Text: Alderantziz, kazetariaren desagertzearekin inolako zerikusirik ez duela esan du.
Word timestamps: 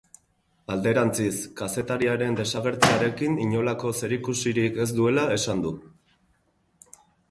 Alderantziz, 0.75 1.33
kazetariaren 1.59 2.39
desagertzearekin 2.41 3.39
inolako 3.47 3.95
zerikusirik 4.03 4.85
ez 4.89 4.93
duela 5.03 5.31
esan 5.41 5.67
du. 5.69 5.79